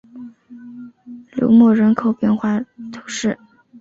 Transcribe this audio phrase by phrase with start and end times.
[1.35, 2.59] 卢莫人口变化
[2.91, 3.37] 图示